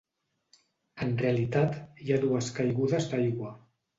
[1.07, 3.55] En realitat, hi ha dues caigudes d'aigua.